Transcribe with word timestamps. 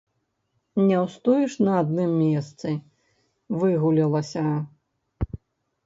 Не 0.87 0.97
ўстоіш 1.03 1.53
на 1.67 1.77
адным 1.83 2.17
месцы, 2.23 2.69
выгулялася! 3.61 4.45